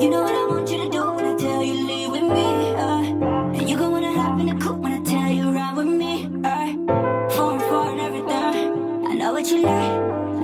[0.00, 2.74] You know what I want you to do when I tell you leave with me.
[2.84, 3.56] Uh.
[3.56, 6.26] And you gon' wanna hop in the coupe when I tell you ride with me.
[6.44, 6.72] Uh.
[7.34, 9.06] Four and four and everything.
[9.06, 9.92] I know what you like.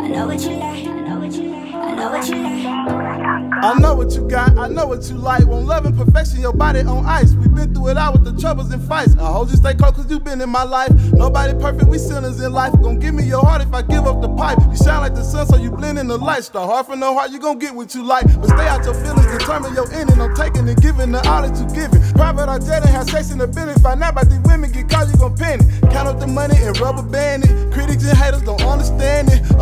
[0.05, 0.87] I know what you like.
[0.89, 1.75] I know what you like.
[1.75, 3.04] I know what you like.
[3.35, 5.45] I know what you got, I know what you like.
[5.47, 7.33] Won't love and perfection, your body on ice.
[7.35, 9.17] We've been through it all with the troubles and fights.
[9.17, 10.93] I hold you stay close cause you been in my life.
[11.13, 12.73] Nobody perfect, we sinners in life.
[12.81, 14.59] Gonna give me your heart if I give up the pipe.
[14.71, 16.45] You shine like the sun, so you blend in the light.
[16.45, 18.25] Start hard for no heart, you gon' get what you like.
[18.41, 20.21] But stay out your feelings, determine your ending.
[20.21, 22.01] I'm taking and giving the all that you giving.
[22.15, 23.83] Private or jet and have sex in the business.
[23.83, 25.91] Find out about these women, get caught, you gon' pin it.
[25.91, 27.73] Count up the money and rubber band it.
[27.73, 28.44] Critics and haters.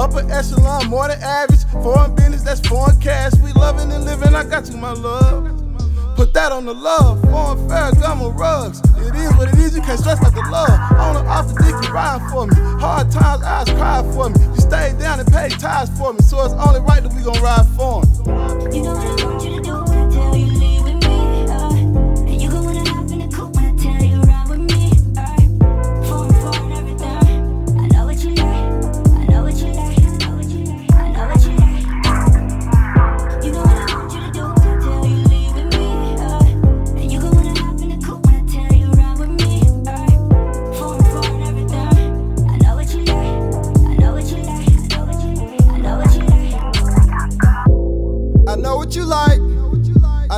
[0.02, 1.62] Upper echelon, more than average.
[1.70, 3.34] Foreign business, that's foreign cash.
[3.36, 5.46] We loving and living, I got you, my love.
[6.16, 7.22] Put that on the love.
[7.30, 8.80] Foreign Ferragamo rugs.
[8.98, 10.70] It is what it is, you can't stress out the love.
[10.98, 12.54] On and off the dick, you ride for me.
[12.80, 14.44] Hard times, eyes cry for me.
[14.44, 16.20] You stayed down and paid ties for me.
[16.22, 18.72] So it's only right that we gon' ride for 'em.
[18.72, 19.51] You know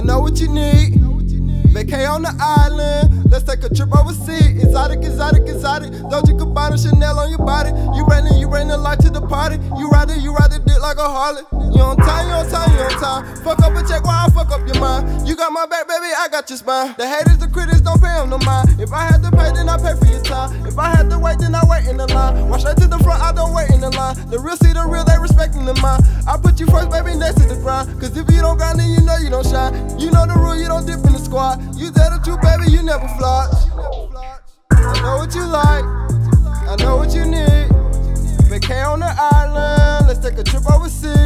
[0.05, 0.94] know what you need.
[1.72, 3.30] Vacay on the island.
[3.30, 4.62] Let's take a trip overseas.
[4.62, 5.91] Exotic, exotic, exotic.
[6.08, 7.70] Dolce Gabbana, Chanel on your body.
[7.97, 9.56] You bringing, you the light to the party.
[9.77, 10.44] You ride it, you ride
[10.95, 13.37] You on time, you on time, you on time.
[13.42, 15.27] Fuck up a check while I fuck up your mind.
[15.27, 16.95] You got my back, baby, I got your spine.
[16.97, 18.78] The haters, the critics, don't pay them no mind.
[18.78, 20.55] If I had to pay, then I pay for your time.
[20.65, 22.48] If I had to wait, then I wait in the line.
[22.48, 24.15] Walk straight to the front, I don't wait in the line.
[24.31, 26.06] The real see the real, they respecting the mind.
[26.28, 27.91] I put you first, baby, next to the grind.
[27.98, 29.75] Cause if you don't grind, then you know you don't shine.
[29.98, 31.59] You know the rule, you don't dip in the squad.
[31.75, 33.50] You tell the truth, baby, you never flop.
[34.70, 35.83] I know what you like,
[36.70, 37.53] I know what you need.
[40.84, 41.24] Take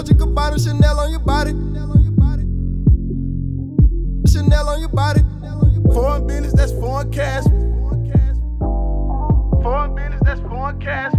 [0.00, 0.18] exotic.
[0.18, 1.52] Dolce Gabbana, Chanel on your body.
[4.30, 5.20] Chanel on your body.
[5.92, 7.44] Foreign business, that's foreign cash.
[9.62, 11.15] Foreign business, that's foreign cash.